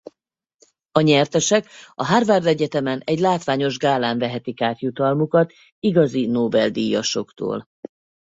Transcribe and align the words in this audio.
A 0.91 0.99
nyertesek 1.01 1.65
a 1.93 2.05
Harvard 2.05 2.45
Egyetemen 2.45 2.99
egy 3.05 3.19
látványos 3.19 3.77
gálán 3.77 4.17
vehetik 4.17 4.61
át 4.61 4.79
jutalmukat 4.79 5.53
igazi 5.79 6.25
Nobel-díjasoktól. 6.25 7.67